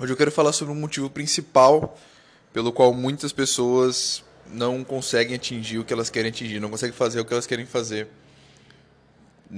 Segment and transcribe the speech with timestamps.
[0.00, 1.94] Hoje eu quero falar sobre um motivo principal
[2.54, 7.20] pelo qual muitas pessoas não conseguem atingir o que elas querem atingir, não conseguem fazer
[7.20, 8.08] o que elas querem fazer.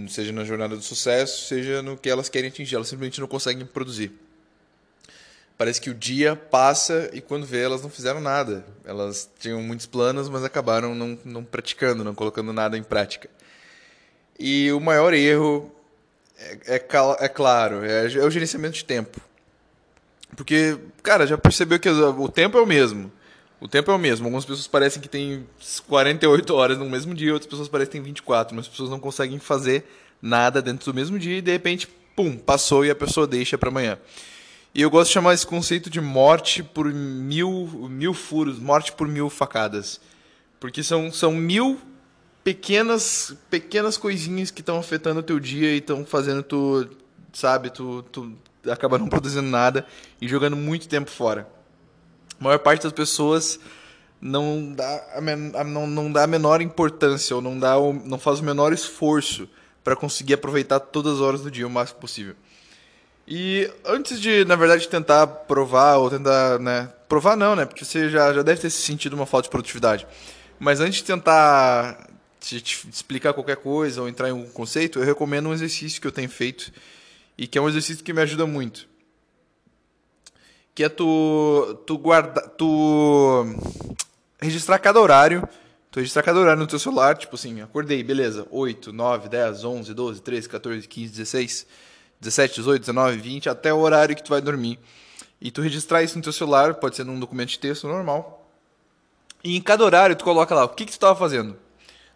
[0.08, 3.64] Seja na jornada do sucesso, seja no que elas querem atingir, elas simplesmente não conseguem
[3.64, 4.10] produzir.
[5.57, 8.66] Parece que o dia passa e quando vê elas não fizeram nada.
[8.84, 13.30] Elas tinham muitos planos, mas acabaram não, não praticando, não colocando nada em prática.
[14.36, 15.70] E o maior erro
[16.36, 16.84] é, é,
[17.20, 19.20] é claro, é, é o gerenciamento de tempo
[20.37, 23.13] porque, cara, já percebeu que o tempo é o mesmo.
[23.61, 24.27] O tempo é o mesmo.
[24.27, 25.46] Algumas pessoas parecem que tem
[25.86, 28.99] 48 horas no mesmo dia, outras pessoas parecem que tem 24, mas as pessoas não
[28.99, 29.85] conseguem fazer
[30.21, 31.87] nada dentro do mesmo dia e de repente,
[32.17, 33.98] pum, passou e a pessoa deixa para amanhã.
[34.75, 39.06] E eu gosto de chamar esse conceito de morte por mil, mil furos, morte por
[39.06, 40.01] mil facadas.
[40.59, 41.78] Porque são, são mil
[42.42, 46.89] pequenas pequenas coisinhas que estão afetando o teu dia e estão fazendo tu,
[47.33, 48.33] sabe, tu, tu
[48.70, 49.86] acaba não produzindo nada
[50.20, 51.48] e jogando muito tempo fora.
[52.39, 53.59] A maior parte das pessoas
[54.20, 58.19] não dá a, men não, não dá a menor importância ou não, dá o, não
[58.19, 59.48] faz o menor esforço
[59.83, 62.37] para conseguir aproveitar todas as horas do dia o máximo possível.
[63.27, 68.09] E antes de, na verdade, tentar provar ou tentar, né, provar não, né, porque você
[68.09, 70.06] já, já deve ter sentido uma falta de produtividade.
[70.59, 72.09] Mas antes de tentar
[72.41, 76.06] te, te explicar qualquer coisa ou entrar em um conceito, eu recomendo um exercício que
[76.06, 76.72] eu tenho feito
[77.43, 78.89] e que é um exercício que me ajuda muito.
[80.77, 83.45] Que é tu, tu guardar, tu
[84.41, 85.49] registrar cada horário,
[85.91, 89.93] tu registrar cada horário no teu celular, tipo assim, acordei, beleza, 8, 9, 10, 11,
[89.93, 91.67] 12, 13, 14, 15, 16,
[92.21, 94.79] 17, 18, 19, 20, até o horário que tu vai dormir.
[95.41, 98.49] E tu registrar isso no teu celular, pode ser num documento de texto normal.
[99.43, 101.56] E em cada horário tu coloca lá o que, que tu estava fazendo.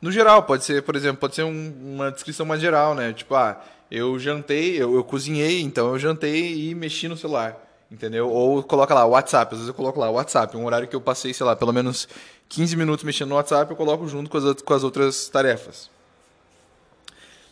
[0.00, 3.12] No geral, pode ser, por exemplo, pode ser um, uma descrição mais geral, né?
[3.12, 7.56] Tipo, ah, eu jantei, eu, eu cozinhei, então eu jantei e mexi no celular,
[7.90, 8.28] entendeu?
[8.28, 11.32] Ou coloca lá WhatsApp, às vezes eu coloco lá WhatsApp, um horário que eu passei,
[11.32, 12.08] sei lá, pelo menos
[12.48, 15.90] 15 minutos mexendo no WhatsApp, eu coloco junto com as, com as outras tarefas.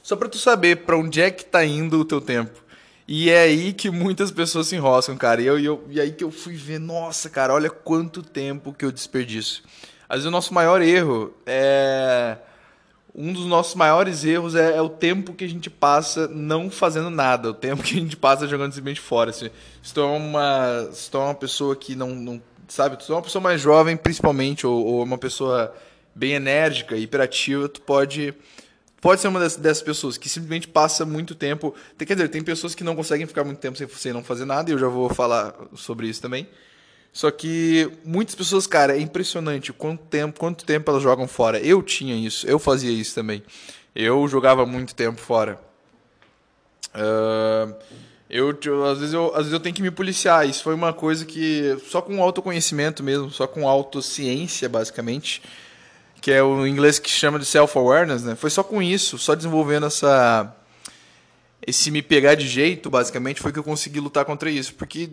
[0.02, 2.62] Só para tu saber para onde é que tá indo o teu tempo.
[3.06, 5.40] E é aí que muitas pessoas se enroscam, cara.
[5.40, 8.72] E, eu, e, eu, e aí que eu fui ver, nossa, cara, olha quanto tempo
[8.72, 9.62] que eu desperdiço.
[10.08, 12.36] Às vezes o nosso maior erro é
[13.14, 17.10] um dos nossos maiores erros é, é, o tempo que a gente passa não fazendo
[17.10, 19.32] nada, o tempo que a gente passa jogando simplesmente fora.
[19.32, 19.52] Se,
[19.82, 23.14] se tu é uma, se tu é uma pessoa que não, não sabe, tu é
[23.14, 25.72] uma pessoa mais jovem, principalmente, ou, ou uma pessoa
[26.12, 28.34] bem enérgica, hiperativa, tu pode
[29.00, 31.74] pode ser uma dessas, dessas, pessoas que simplesmente passa muito tempo.
[31.98, 34.70] Quer dizer, tem pessoas que não conseguem ficar muito tempo sem, sem não fazer nada,
[34.70, 36.48] e eu já vou falar sobre isso também.
[37.14, 41.60] Só que muitas pessoas, cara, é impressionante quanto tempo, quanto tempo elas jogam fora.
[41.60, 43.40] Eu tinha isso, eu fazia isso também.
[43.94, 45.60] Eu jogava muito tempo fora.
[46.92, 47.72] Uh,
[48.28, 48.50] eu,
[48.84, 50.48] às, vezes eu, às vezes eu tenho que me policiar.
[50.48, 55.40] Isso foi uma coisa que só com autoconhecimento mesmo, só com autociência, basicamente,
[56.20, 58.34] que é o inglês que chama de self-awareness, né?
[58.34, 60.52] Foi só com isso, só desenvolvendo essa
[61.64, 65.08] esse me pegar de jeito, basicamente, foi que eu consegui lutar contra isso, porque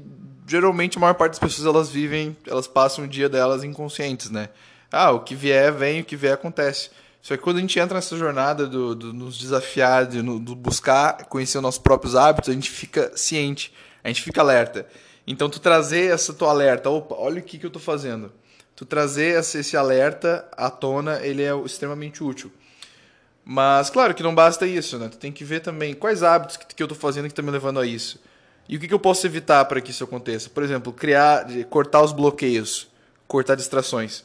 [0.51, 4.49] geralmente a maior parte das pessoas elas vivem, elas passam o dia delas inconscientes, né?
[4.91, 6.89] Ah, o que vier vem, o que vier acontece.
[7.21, 10.53] Só que quando a gente entra nessa jornada do, do nos desafiar, de, no, do
[10.53, 13.73] buscar conhecer os nossos próprios hábitos, a gente fica ciente,
[14.03, 14.85] a gente fica alerta.
[15.25, 18.29] Então, tu trazer essa tua alerta, opa, olha o que, que eu estou fazendo.
[18.75, 22.51] Tu trazer esse, esse alerta à tona, ele é extremamente útil.
[23.45, 25.07] Mas, claro que não basta isso, né?
[25.07, 27.51] Tu tem que ver também quais hábitos que, que eu estou fazendo que estão me
[27.51, 28.19] levando a isso.
[28.71, 30.49] E o que, que eu posso evitar para que isso aconteça?
[30.49, 32.87] Por exemplo, criar, cortar os bloqueios,
[33.27, 34.23] cortar distrações.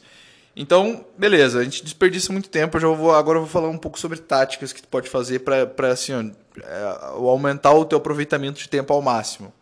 [0.55, 2.77] Então, beleza, a gente desperdiça muito tempo.
[2.77, 5.39] Eu já vou, agora eu vou falar um pouco sobre táticas que tu pode fazer
[5.39, 9.53] para assim, é, aumentar o teu aproveitamento de tempo ao máximo.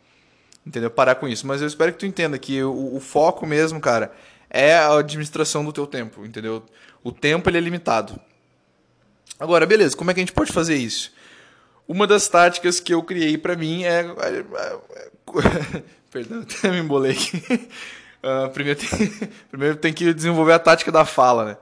[0.63, 0.91] Entendeu?
[0.91, 1.47] Parar com isso.
[1.47, 4.13] Mas eu espero que tu entenda que o, o foco mesmo, cara,
[4.51, 6.63] é a administração do teu tempo, entendeu?
[7.03, 8.19] O tempo ele é limitado.
[9.39, 11.11] Agora, beleza, como é que a gente pode fazer isso?
[11.87, 14.01] Uma das táticas que eu criei para mim é.
[14.01, 17.37] é, é perdão, até me embolei aqui.
[18.23, 21.57] Uh, primeiro, tem, primeiro tem que desenvolver a tática da fala, né?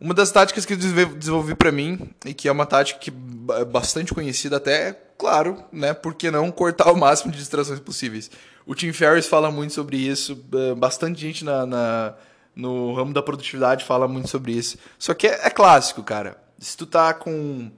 [0.00, 3.12] Uma das táticas que eu desenvolvi para mim, e que é uma tática que
[3.58, 5.92] é bastante conhecida até, claro, né?
[5.92, 8.30] Por que não cortar o máximo de distrações possíveis?
[8.64, 10.36] O Tim Ferriss fala muito sobre isso,
[10.76, 12.14] bastante gente na, na
[12.54, 14.78] no ramo da produtividade fala muito sobre isso.
[14.98, 17.70] Só que é, é clássico, cara se tu tá com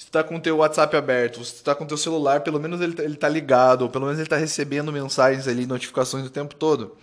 [0.00, 2.40] se tu tá com o teu WhatsApp aberto, se tu tá com o teu celular,
[2.40, 5.66] pelo menos ele, tá, ele tá ligado, ou pelo menos ele tá recebendo mensagens ali,
[5.66, 6.96] notificações o tempo todo.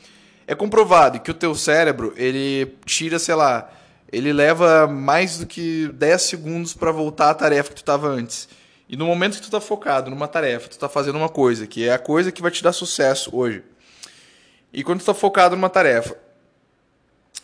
[0.48, 3.72] É comprovado que o teu cérebro, ele tira, sei lá,
[4.12, 8.50] ele leva mais do que 10 segundos para voltar à tarefa que tu estava antes.
[8.90, 11.88] E no momento que tu tá focado numa tarefa, tu tá fazendo uma coisa, que
[11.88, 13.64] é a coisa que vai te dar sucesso hoje.
[14.74, 16.18] E quando tu tá focado numa tarefa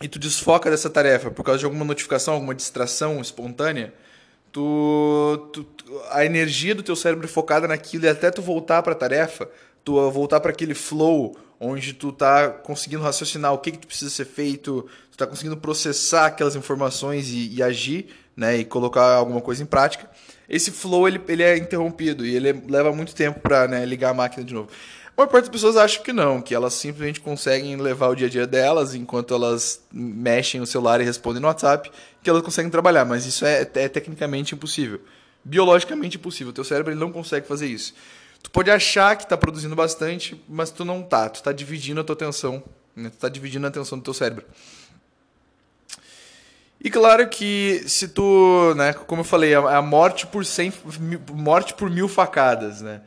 [0.01, 3.93] e tu desfoca dessa tarefa por causa de alguma notificação, alguma distração espontânea,
[4.53, 5.65] tu, tu,
[6.11, 9.49] a energia do teu cérebro focada naquilo e até tu voltar para a tarefa,
[9.83, 14.11] tu voltar para aquele flow onde tu tá conseguindo raciocinar o que, que tu precisa
[14.11, 19.41] ser feito, tu tá conseguindo processar aquelas informações e, e agir, né, e colocar alguma
[19.41, 20.09] coisa em prática.
[20.47, 24.13] Esse flow ele, ele é interrompido e ele leva muito tempo para né, ligar a
[24.13, 24.69] máquina de novo.
[25.15, 28.25] A maior parte das pessoas acha que não, que elas simplesmente conseguem levar o dia
[28.25, 31.91] a dia delas enquanto elas mexem o celular e respondem no WhatsApp,
[32.23, 34.99] que elas conseguem trabalhar, mas isso é, é tecnicamente impossível.
[35.45, 36.49] Biologicamente impossível.
[36.49, 37.93] O teu cérebro ele não consegue fazer isso.
[38.41, 41.29] Tu pode achar que está produzindo bastante, mas tu não tá.
[41.29, 42.63] Tu está dividindo a tua atenção.
[42.95, 43.09] Né?
[43.09, 44.45] Tu está dividindo a atenção do teu cérebro.
[46.83, 50.73] E claro que se tu, né, como eu falei, a morte por cem,
[51.31, 53.01] morte por mil facadas, né?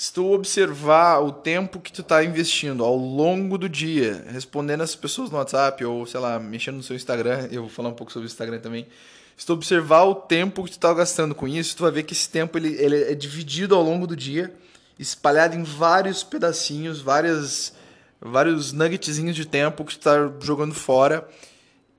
[0.00, 4.96] Se tu observar o tempo que tu está investindo ao longo do dia, respondendo as
[4.96, 8.10] pessoas no WhatsApp ou, sei lá, mexendo no seu Instagram, eu vou falar um pouco
[8.10, 8.86] sobre o Instagram também.
[9.36, 12.14] Se tu observar o tempo que tu está gastando com isso, tu vai ver que
[12.14, 14.54] esse tempo ele, ele é dividido ao longo do dia,
[14.98, 17.74] espalhado em vários pedacinhos, várias,
[18.18, 21.28] vários nuggetzinhos de tempo que tu está jogando fora,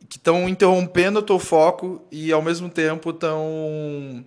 [0.09, 4.25] que estão interrompendo o teu foco e ao mesmo tempo estão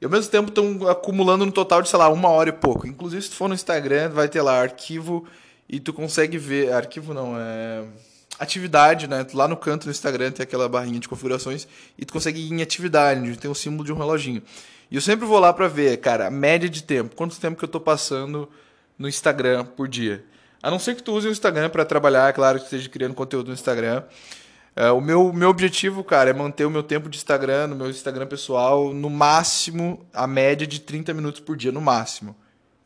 [0.00, 2.86] e ao mesmo tempo estão acumulando no total de, sei lá, uma hora e pouco.
[2.86, 5.26] Inclusive, se tu for no Instagram, vai ter lá arquivo
[5.68, 6.72] e tu consegue ver.
[6.72, 7.84] Arquivo não, é.
[8.38, 9.26] Atividade, né?
[9.34, 11.68] Lá no canto do Instagram tem aquela barrinha de configurações
[11.98, 14.42] e tu consegue ir em atividade, tem o símbolo de um reloginho.
[14.90, 17.14] E eu sempre vou lá para ver, cara, a média de tempo.
[17.14, 18.48] Quanto tempo que eu tô passando
[18.98, 20.24] no Instagram por dia.
[20.62, 23.14] A não ser que tu use o Instagram para trabalhar, é claro que esteja criando
[23.14, 24.02] conteúdo no Instagram.
[24.76, 27.90] É, o meu, meu objetivo, cara, é manter o meu tempo de Instagram, no meu
[27.90, 32.36] Instagram pessoal, no máximo, a média de 30 minutos por dia, no máximo.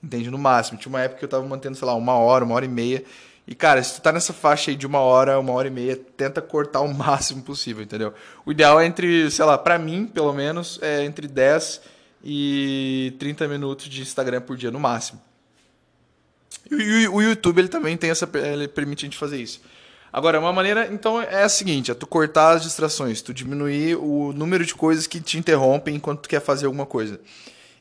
[0.03, 0.31] Entende?
[0.31, 0.79] No máximo.
[0.79, 3.05] Tinha uma época que eu tava mantendo, sei lá, uma hora, uma hora e meia.
[3.47, 5.97] E, cara, se tu tá nessa faixa aí de uma hora, uma hora e meia,
[5.97, 8.15] tenta cortar o máximo possível, entendeu?
[8.45, 11.83] O ideal é entre, sei lá, pra mim, pelo menos, é entre 10
[12.25, 15.21] e 30 minutos de Instagram por dia, no máximo.
[16.71, 18.29] E o YouTube, ele também tem essa...
[18.35, 19.61] Ele permite a gente fazer isso.
[20.15, 24.33] Agora, uma maneira, então, é a seguinte: é tu cortar as distrações, tu diminuir o
[24.33, 27.19] número de coisas que te interrompem enquanto tu quer fazer alguma coisa.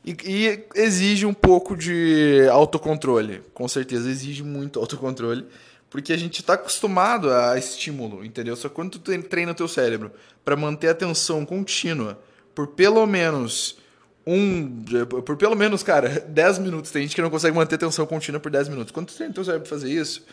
[0.04, 5.46] E, e exige um pouco de autocontrole, com certeza, exige muito autocontrole,
[5.88, 8.56] porque a gente está acostumado a estímulo, entendeu?
[8.56, 10.10] Só quando tu treina o teu cérebro
[10.44, 12.18] para manter a atenção contínua
[12.52, 13.78] por pelo menos
[14.26, 14.84] um.
[15.24, 16.90] Por pelo menos, cara, 10 minutos.
[16.90, 18.90] Tem gente que não consegue manter atenção contínua por 10 minutos.
[18.90, 20.24] Quando tu treina o teu cérebro pra fazer isso,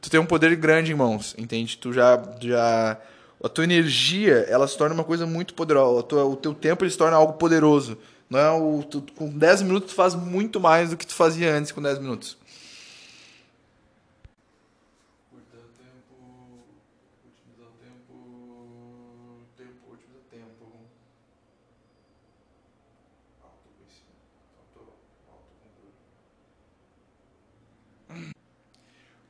[0.00, 1.76] tu tem um poder grande em mãos, entende?
[1.78, 2.98] Tu já, já
[3.42, 6.04] a tua energia, ela se torna uma coisa muito poderosa.
[6.24, 7.98] O teu tempo se torna algo poderoso.
[8.28, 11.54] Não é o, tu, com 10 minutos tu faz muito mais do que tu fazia
[11.54, 12.36] antes com 10 minutos.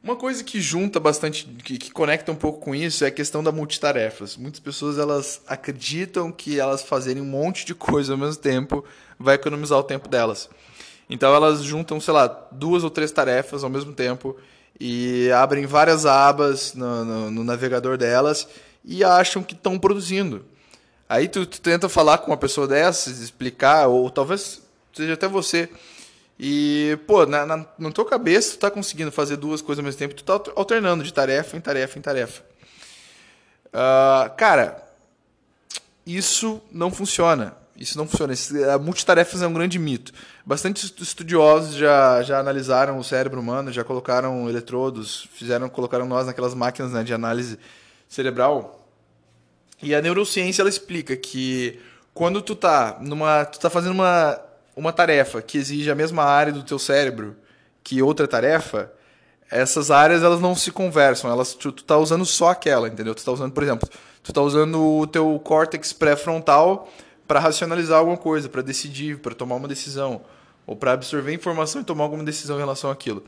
[0.07, 3.43] Uma coisa que junta bastante, que, que, conecta um pouco com isso é a questão
[3.43, 4.37] da multitarefas.
[4.37, 8.85] Muitas pessoas elas acreditam que elas fazerem um monte de coisa ao mesmo tempo
[9.19, 10.49] vai economizar o tempo delas.
[11.11, 14.37] Então elas juntam, sei lá, duas ou três tarefas ao mesmo tempo
[14.79, 18.47] e abrem várias abas no, no, no navegador delas
[18.85, 20.45] e acham que estão produzindo.
[21.09, 25.69] Aí tu, tu tenta falar com uma pessoa dessas, explicar, ou talvez seja até você
[26.39, 29.99] e, pô, na, na, na tua cabeça tu tá conseguindo fazer duas coisas ao mesmo
[29.99, 32.43] tempo, tu tá alternando de tarefa em tarefa em tarefa.
[33.69, 34.83] Uh, cara,
[36.07, 37.57] isso não funciona.
[37.79, 38.33] Isso não funciona.
[38.73, 40.13] A multitarefas é um grande mito.
[40.45, 46.55] Bastante estudiosos já, já analisaram o cérebro humano, já colocaram eletrodos, fizeram, colocaram nós naquelas
[46.55, 47.59] máquinas né, de análise
[48.09, 48.89] cerebral.
[49.83, 51.79] E a neurociência ela explica que
[52.15, 54.41] quando tu tá numa, tu tá fazendo uma
[54.77, 57.35] uma tarefa que exige a mesma área do teu cérebro
[57.83, 58.93] que outra tarefa,
[59.51, 63.15] essas áreas elas não se conversam, elas tu, tu tá usando só aquela, entendeu?
[63.15, 63.89] Tu tá usando, por exemplo,
[64.23, 66.89] tu tá usando o teu córtex pré-frontal
[67.27, 70.21] para racionalizar alguma coisa, para decidir, para tomar uma decisão,
[70.67, 73.25] ou para absorver informação e tomar alguma decisão em relação àquilo.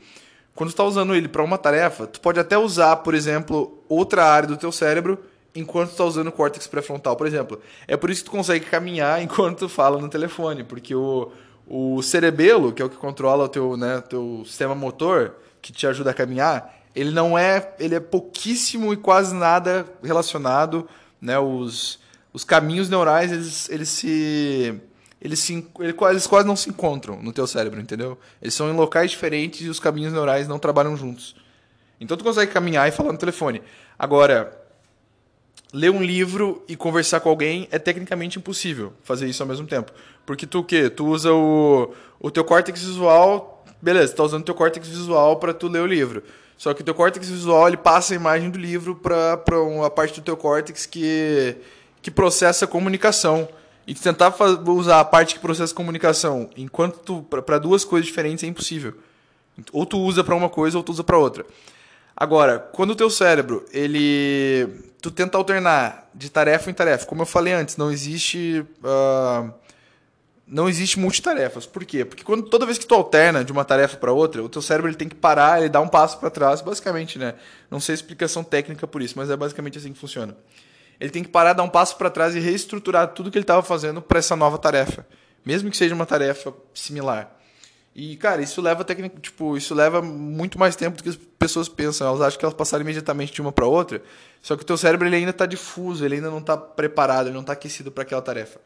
[0.53, 4.25] Quando tu está usando ele para uma tarefa, tu pode até usar, por exemplo, outra
[4.25, 5.17] área do teu cérebro
[5.55, 7.61] enquanto está usando o córtex pré-frontal, por exemplo.
[7.87, 11.31] É por isso que tu consegue caminhar enquanto tu fala no telefone, porque o,
[11.67, 15.85] o cerebelo, que é o que controla o teu, né, teu sistema motor, que te
[15.87, 20.87] ajuda a caminhar, ele não é, ele é pouquíssimo e quase nada relacionado,
[21.21, 21.99] né, os,
[22.33, 24.81] os caminhos neurais, eles, eles se
[25.21, 28.17] eles, se, eles quase não se encontram no teu cérebro, entendeu?
[28.41, 31.35] Eles são em locais diferentes e os caminhos neurais não trabalham juntos.
[31.99, 33.61] Então tu consegue caminhar e falar no telefone.
[33.97, 34.57] Agora,
[35.73, 39.91] ler um livro e conversar com alguém é tecnicamente impossível fazer isso ao mesmo tempo.
[40.25, 40.89] Porque tu o quê?
[40.89, 45.53] Tu usa o, o teu córtex visual, beleza, tá usando o teu córtex visual para
[45.53, 46.23] tu ler o livro.
[46.57, 50.19] Só que o teu córtex visual, ele passa a imagem do livro para uma parte
[50.19, 51.55] do teu córtex que,
[52.01, 53.47] que processa a comunicação.
[53.87, 54.35] E tentar
[54.67, 58.93] usar a parte que processa a comunicação enquanto tu para duas coisas diferentes é impossível.
[59.71, 61.43] Ou tu usa para uma coisa ou tu usa para outra.
[62.15, 64.69] Agora, quando o teu cérebro, ele
[65.01, 67.05] tu tenta alternar de tarefa em tarefa.
[67.05, 69.53] Como eu falei antes, não existe uh,
[70.49, 71.65] não existe multitarefas.
[71.65, 72.03] Por quê?
[72.03, 74.89] Porque quando toda vez que tu alterna de uma tarefa para outra, o teu cérebro
[74.89, 77.35] ele tem que parar, ele dá um passo para trás, basicamente, né?
[77.69, 80.35] Não sei a explicação técnica por isso, mas é basicamente assim que funciona.
[80.99, 83.61] Ele tem que parar, dar um passo para trás e reestruturar tudo que ele estava
[83.61, 85.07] fazendo para essa nova tarefa,
[85.45, 87.38] mesmo que seja uma tarefa similar.
[87.95, 91.67] E, cara, isso leva técnica, tipo, isso leva muito mais tempo do que as pessoas
[91.67, 92.07] pensam.
[92.07, 94.01] Elas acham que elas passaram imediatamente de uma para outra.
[94.41, 97.33] Só que o teu cérebro ele ainda está difuso, ele ainda não está preparado, ele
[97.33, 98.59] não está aquecido para aquela tarefa.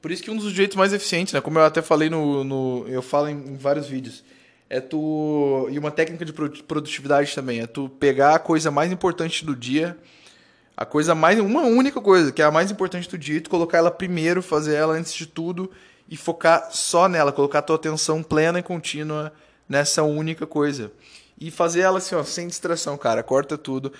[0.00, 2.84] Por isso que um dos jeitos mais eficientes, né, como eu até falei no, no
[2.88, 4.24] eu falo em, em vários vídeos,
[4.68, 9.44] é tu e uma técnica de produtividade também, é tu pegar a coisa mais importante
[9.44, 9.96] do dia,
[10.76, 13.78] a coisa mais uma única coisa, que é a mais importante do dia, tu colocar
[13.78, 15.70] ela primeiro, fazer ela antes de tudo
[16.12, 19.32] e focar só nela, colocar a tua atenção plena e contínua
[19.66, 20.92] nessa única coisa.
[21.40, 23.90] E fazer ela assim, ó, sem distração, cara, corta tudo.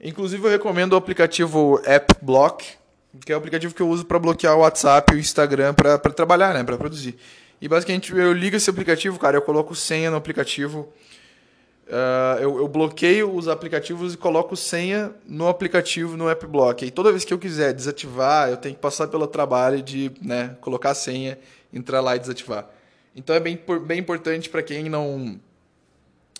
[0.00, 2.66] Inclusive eu recomendo o aplicativo App Block,
[3.26, 5.98] que é o aplicativo que eu uso para bloquear o WhatsApp e o Instagram para
[5.98, 7.18] trabalhar, né, para produzir.
[7.60, 10.90] E basicamente eu ligo esse aplicativo, cara, eu coloco senha no aplicativo.
[11.90, 16.86] Uh, eu, eu, bloqueio os aplicativos e coloco senha no aplicativo, no app block.
[16.86, 20.56] E toda vez que eu quiser desativar, eu tenho que passar pelo trabalho de né,
[20.60, 21.36] colocar a senha,
[21.72, 22.70] entrar lá e desativar.
[23.16, 25.40] Então é bem, bem importante para quem não,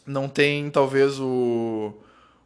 [0.07, 1.95] não tem, talvez, o,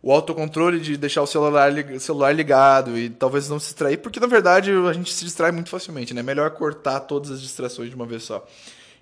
[0.03, 1.71] o autocontrole de deixar o celular,
[2.01, 5.69] celular ligado e talvez não se distrair, porque na verdade a gente se distrai muito
[5.69, 6.23] facilmente, né?
[6.23, 8.47] Melhor cortar todas as distrações de uma vez só.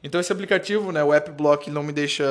[0.03, 2.25] Então esse aplicativo, né, o App Block, não me deixa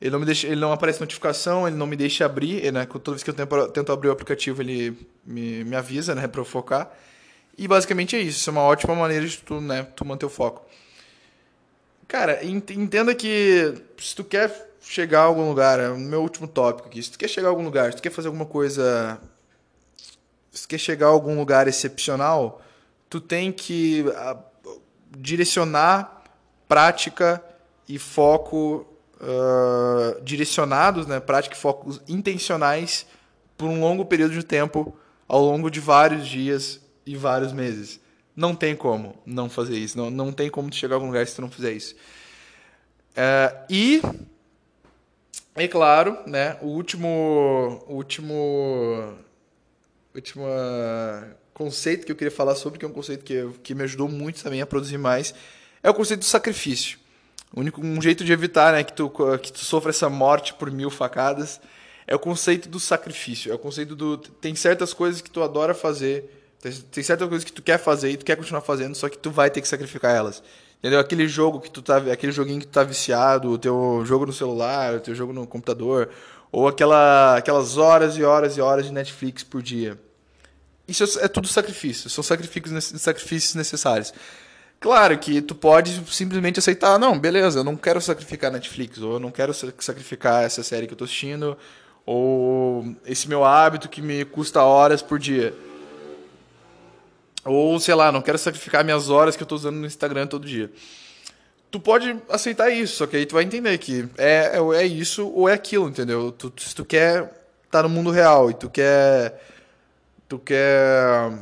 [0.00, 2.86] ele não me deixa, ele não aparece notificação, ele não me deixa abrir, né?
[2.86, 6.40] Toda vez que eu tento, tento abrir o aplicativo, ele me, me avisa, né, para
[6.40, 6.90] eu focar.
[7.56, 10.30] E basicamente é isso, isso é uma ótima maneira de tu, né, tu manter o
[10.30, 10.66] foco.
[12.06, 16.88] Cara, entenda que se tu quer chegar a algum lugar, é o meu último tópico
[16.88, 17.02] aqui.
[17.02, 19.18] Se tu quer chegar a algum lugar, se tu quer fazer alguma coisa.
[20.52, 22.62] Se tu quer chegar a algum lugar excepcional,
[23.10, 24.80] tu tem que uh,
[25.18, 26.22] direcionar
[26.68, 27.42] prática
[27.88, 28.86] e foco
[29.20, 31.20] uh, direcionados, né?
[31.20, 33.06] prática e focos intencionais
[33.56, 34.96] por um longo período de tempo,
[35.26, 38.00] ao longo de vários dias e vários meses.
[38.34, 39.96] Não tem como não fazer isso.
[39.96, 41.94] Não, não tem como chegar a algum lugar se tu não fizer isso.
[43.12, 44.02] Uh, e
[45.56, 49.14] e claro, né, o último, último,
[50.14, 50.44] último
[51.54, 54.42] conceito que eu queria falar sobre, que é um conceito que, que me ajudou muito
[54.42, 55.34] também a produzir mais,
[55.82, 56.98] é o conceito do sacrifício.
[57.54, 59.10] Único um jeito de evitar, né, que tu
[59.40, 61.60] que tu sofra essa morte por mil facadas,
[62.06, 63.50] é o conceito do sacrifício.
[63.50, 67.44] É o conceito do tem certas coisas que tu adora fazer, tem, tem certas coisas
[67.44, 69.68] que tu quer fazer e tu quer continuar fazendo, só que tu vai ter que
[69.68, 70.42] sacrificar elas.
[70.78, 71.00] Entendeu?
[71.00, 74.32] Aquele jogo que tu tá, aquele joguinho que tu tá viciado, o teu jogo no
[74.32, 76.10] celular, o teu jogo no computador,
[76.52, 79.98] ou aquela, aquelas horas e horas e horas de Netflix por dia.
[80.86, 84.12] Isso é, é tudo sacrifício, são sacrifícios, sacrifícios necessários.
[84.78, 89.20] Claro que tu pode simplesmente aceitar, não, beleza, eu não quero sacrificar Netflix, ou eu
[89.20, 91.56] não quero sacrificar essa série que eu tô assistindo,
[92.04, 95.54] ou esse meu hábito que me custa horas por dia.
[97.44, 100.46] Ou, sei lá, não quero sacrificar minhas horas que eu estou usando no Instagram todo
[100.46, 100.70] dia.
[101.70, 105.52] Tu pode aceitar isso, aí tu vai entender que é, é, é isso ou é
[105.52, 106.32] aquilo, entendeu?
[106.32, 107.30] Tu, se tu quer estar
[107.70, 109.40] tá no mundo real e tu quer.
[110.28, 111.32] Tu quer.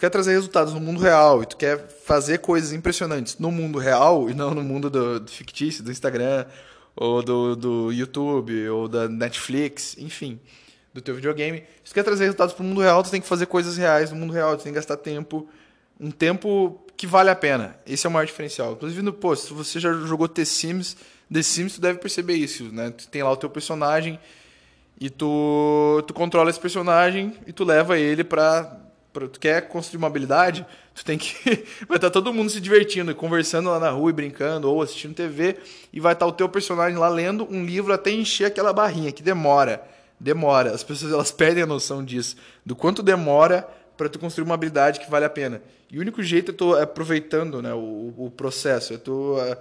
[0.00, 3.78] Tu quer trazer resultados no mundo real e tu quer fazer coisas impressionantes no mundo
[3.78, 6.46] real e não no mundo do, do fictício, do Instagram,
[6.96, 10.40] ou do, do YouTube, ou da Netflix, enfim
[10.94, 11.64] do teu videogame.
[11.84, 14.10] Se tu quer trazer resultados para o mundo real, tu tem que fazer coisas reais
[14.10, 15.46] no mundo real, tu tem que gastar tempo,
[16.00, 17.78] um tempo que vale a pena.
[17.86, 18.72] Esse é o maior diferencial.
[18.72, 20.96] Inclusive, no, pô, se você já jogou The Sims,
[21.30, 22.88] The Sims, tu deve perceber isso, né?
[22.88, 24.18] Tu tem lá o teu personagem
[24.98, 30.06] e tu, tu controla esse personagem e tu leva ele para tu quer construir uma
[30.06, 30.64] habilidade,
[30.94, 31.34] tu tem que
[31.88, 35.14] vai estar tá todo mundo se divertindo, conversando lá na rua e brincando ou assistindo
[35.14, 35.56] TV
[35.92, 39.12] e vai estar tá o teu personagem lá lendo um livro até encher aquela barrinha
[39.12, 39.82] que demora
[40.20, 40.72] demora.
[40.72, 45.00] As pessoas elas perdem a noção disso, do quanto demora para tu construir uma habilidade
[45.00, 45.62] que vale a pena.
[45.90, 49.56] E o único jeito é tu aproveitando né, o, o processo, é tu uh,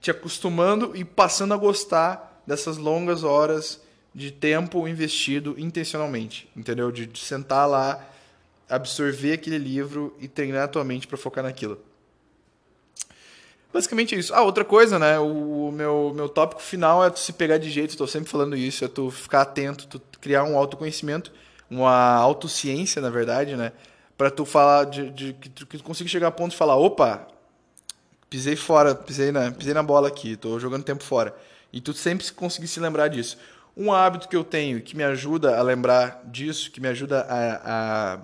[0.00, 3.82] te acostumando e passando a gostar dessas longas horas
[4.14, 6.92] de tempo investido intencionalmente, entendeu?
[6.92, 8.04] De, de sentar lá,
[8.68, 11.78] absorver aquele livro e treinar a tua mente para focar naquilo.
[13.74, 14.32] Basicamente é isso.
[14.32, 15.18] Ah, outra coisa, né?
[15.18, 18.84] O meu, meu tópico final é tu se pegar de jeito, estou sempre falando isso,
[18.84, 21.32] é tu ficar atento, tu criar um autoconhecimento,
[21.68, 23.72] uma autociência, na verdade, né?
[24.16, 26.76] Para tu falar, de, de, que tu, que tu consiga chegar a ponto de falar,
[26.76, 27.26] opa,
[28.30, 31.36] pisei fora, pisei na, pisei na bola aqui, estou jogando tempo fora.
[31.72, 33.36] E tu sempre conseguir se lembrar disso.
[33.76, 38.14] Um hábito que eu tenho que me ajuda a lembrar disso, que me ajuda a,
[38.14, 38.18] a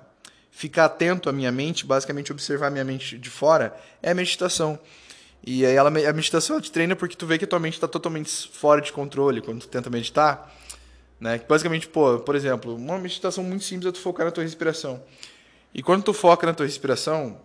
[0.50, 4.78] ficar atento à minha mente, basicamente observar a minha mente de fora, é a meditação.
[5.44, 7.74] E aí ela, a meditação ela te treina porque tu vê que a tua mente
[7.74, 10.54] está totalmente fora de controle quando tu tenta meditar.
[11.18, 11.40] Né?
[11.48, 15.02] Basicamente, pô, por exemplo, uma meditação muito simples é tu focar na tua respiração.
[15.72, 17.40] E quando tu foca na tua respiração,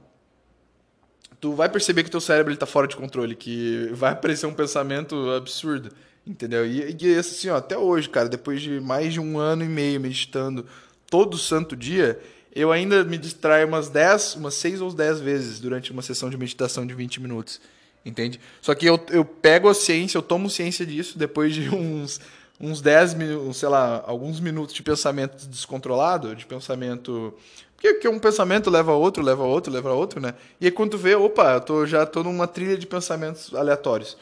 [1.40, 5.30] tu vai perceber que teu cérebro está fora de controle, que vai aparecer um pensamento
[5.32, 5.92] absurdo,
[6.26, 6.66] entendeu?
[6.66, 10.02] E, e assim, ó, até hoje, cara, depois de mais de um ano e meio
[10.02, 10.66] meditando
[11.10, 12.20] todo santo dia,
[12.56, 16.38] eu ainda me distraio umas 10, umas 6 ou 10 vezes durante uma sessão de
[16.38, 17.60] meditação de 20 minutos
[18.06, 18.40] entende?
[18.62, 22.22] Só que eu, eu pego a ciência, eu tomo ciência disso depois de uns,
[22.62, 27.34] uns 10 minutos, sei lá, alguns minutos de pensamento descontrolado, de pensamento.
[27.82, 30.34] Porque, um pensamento leva a outro, leva a outro, leva a outro, né?
[30.62, 34.18] E aí quando tu vê, opa, eu tô, já tô numa trilha de pensamentos aleatórios.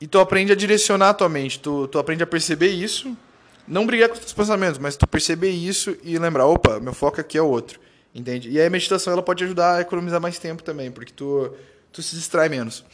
[0.00, 3.16] E tu aprende a direcionar a tua mente, tu, tu aprende a perceber isso,
[3.66, 7.20] não brigar com os teus pensamentos, mas tu perceber isso e lembrar, opa, meu foco
[7.20, 7.80] aqui é outro,
[8.14, 8.50] entende?
[8.50, 11.52] E aí a meditação ela pode ajudar a economizar mais tempo também, porque tu
[11.92, 12.84] tu se distrai menos.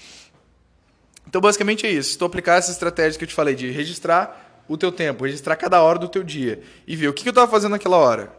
[1.26, 2.12] Então, basicamente é isso.
[2.12, 5.56] Se tu aplicar essa estratégia que eu te falei de registrar o teu tempo, registrar
[5.56, 8.32] cada hora do teu dia e ver o que, eu estava fazendo naquela hora.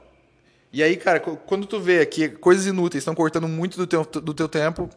[0.71, 4.33] E aí, cara, quando tu vê que coisas inúteis estão cortando muito do teu, do
[4.33, 4.89] teu tempo,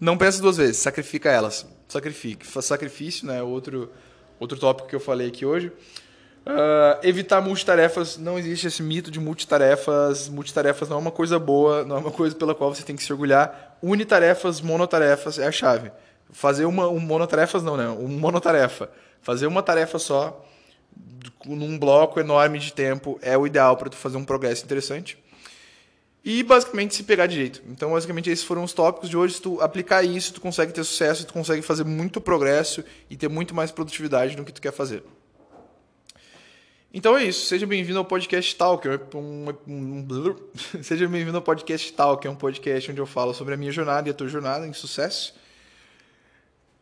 [0.00, 1.66] não pensa duas vezes, sacrifica elas.
[1.88, 2.46] Sacrifique.
[2.62, 3.42] Sacrifício, né?
[3.42, 3.90] Outro,
[4.38, 5.72] outro tópico que eu falei aqui hoje.
[6.46, 10.28] Uh, evitar multitarefas, não existe esse mito de multitarefas.
[10.28, 13.04] Multitarefas não é uma coisa boa, não é uma coisa pela qual você tem que
[13.04, 13.76] se orgulhar.
[13.82, 15.92] Unitarefas, monotarefas é a chave.
[16.30, 17.88] Fazer uma um monotarefas não, né?
[17.88, 18.90] Um monotarefa.
[19.20, 20.44] Fazer uma tarefa só
[21.44, 25.18] num bloco enorme de tempo é o ideal para tu fazer um progresso interessante.
[26.24, 27.62] E basicamente se pegar de jeito.
[27.68, 29.34] Então, basicamente, esses foram os tópicos de hoje.
[29.34, 33.28] Se tu aplicar isso, tu consegue ter sucesso, tu consegue fazer muito progresso e ter
[33.28, 35.02] muito mais produtividade no que tu quer fazer.
[36.92, 37.46] Então é isso.
[37.46, 38.98] Seja bem-vindo ao Podcast Talker.
[39.14, 40.36] Um, um, um,
[40.82, 44.10] seja bem-vindo ao Podcast Talker, um podcast onde eu falo sobre a minha jornada e
[44.10, 45.34] a tua jornada em sucesso.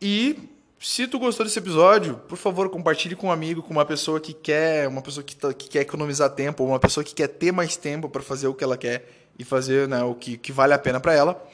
[0.01, 4.17] E se tu gostou desse episódio, por favor, compartilhe com um amigo, com uma pessoa
[4.17, 7.51] que quer, uma pessoa que, tá, que quer economizar tempo, uma pessoa que quer ter
[7.51, 10.73] mais tempo para fazer o que ela quer e fazer né, o que, que vale
[10.73, 11.47] a pena para ela.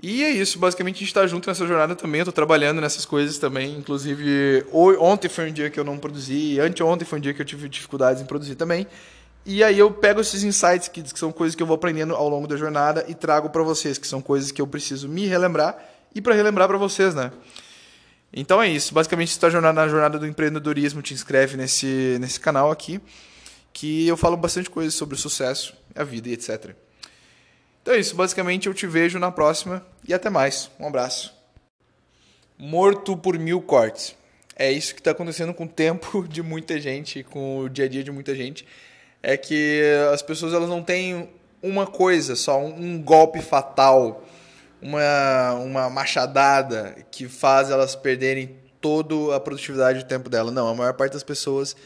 [0.00, 2.20] E é isso, basicamente a gente está junto nessa jornada também.
[2.20, 3.76] Eu estou trabalhando nessas coisas também.
[3.76, 4.64] Inclusive,
[5.00, 7.68] ontem foi um dia que eu não produzi, anteontem foi um dia que eu tive
[7.68, 8.86] dificuldades em produzir também.
[9.44, 12.46] E aí eu pego esses insights, que, são coisas que eu vou aprendendo ao longo
[12.46, 15.76] da jornada, e trago para vocês, que são coisas que eu preciso me relembrar
[16.14, 17.32] e para relembrar para vocês, né?
[18.32, 18.92] Então é isso.
[18.92, 23.00] Basicamente, se está na jornada do empreendedorismo, te inscreve nesse, nesse canal aqui,
[23.72, 26.74] que eu falo bastante coisas sobre o sucesso, a vida e etc.
[27.82, 30.70] Então é isso, basicamente eu te vejo na próxima e até mais.
[30.78, 31.34] Um abraço.
[32.58, 34.16] Morto por mil cortes.
[34.56, 37.88] É isso que está acontecendo com o tempo de muita gente, com o dia a
[37.88, 38.66] dia de muita gente.
[39.22, 41.28] É que as pessoas elas não têm
[41.62, 44.24] uma coisa só, um golpe fatal,
[44.80, 50.50] uma, uma machadada que faz elas perderem toda a produtividade do tempo dela.
[50.50, 51.76] Não, a maior parte das pessoas,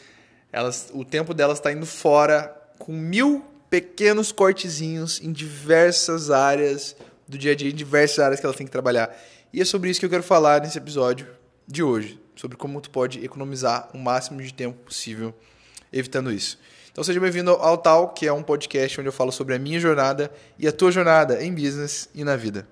[0.51, 6.95] elas, o tempo delas está indo fora com mil pequenos cortezinhos em diversas áreas
[7.27, 9.11] do dia a dia, em diversas áreas que ela tem que trabalhar.
[9.51, 11.25] E é sobre isso que eu quero falar nesse episódio
[11.67, 15.33] de hoje, sobre como tu pode economizar o máximo de tempo possível
[15.91, 16.59] evitando isso.
[16.91, 19.79] Então seja bem-vindo ao Tal, que é um podcast onde eu falo sobre a minha
[19.79, 22.67] jornada e a tua jornada em business e na vida.